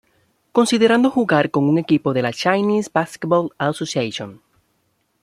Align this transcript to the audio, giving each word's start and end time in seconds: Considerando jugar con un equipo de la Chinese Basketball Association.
Considerando 0.51 1.11
jugar 1.11 1.51
con 1.51 1.65
un 1.69 1.77
equipo 1.77 2.11
de 2.15 2.23
la 2.23 2.33
Chinese 2.33 2.89
Basketball 2.91 3.51
Association. 3.59 4.41